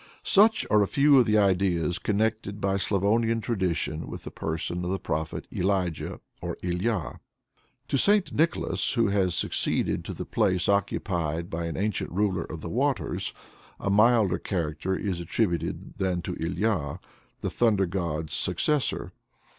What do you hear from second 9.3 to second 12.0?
succeeded to the place occupied by an